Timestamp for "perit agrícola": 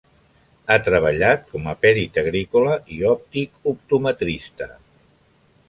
1.83-2.79